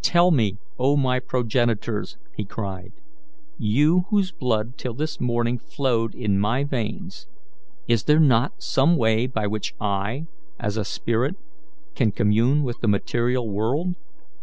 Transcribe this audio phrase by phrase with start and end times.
[0.00, 2.94] "Tell me, O my progenitors," he cried,
[3.58, 7.26] "you whose blood till this morning flowed in my veins,
[7.86, 10.28] is there not some way by which I,
[10.58, 11.36] as a spirit,
[11.94, 13.96] can commune with the material world?